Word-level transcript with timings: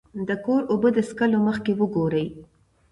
د 0.27 0.29
کور 0.45 0.61
اوبه 0.71 0.89
د 0.93 0.97
څښلو 1.07 1.39
مخکې 1.47 1.71
وګورئ. 1.79 2.25